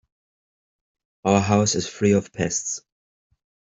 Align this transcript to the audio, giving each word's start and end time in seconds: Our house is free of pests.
Our 1.25 1.39
house 1.39 1.75
is 1.75 1.87
free 1.87 2.13
of 2.13 2.33
pests. 2.33 2.81